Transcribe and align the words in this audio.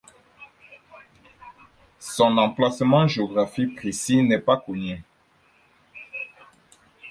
Son 1.99 2.35
emplacement 2.39 3.07
géographique 3.07 3.75
précis 3.75 4.23
n'est 4.23 4.39
pas 4.39 4.57
connu. 4.57 5.03